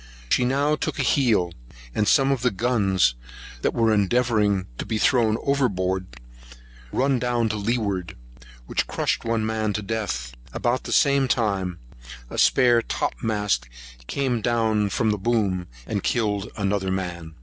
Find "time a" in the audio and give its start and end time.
11.27-12.39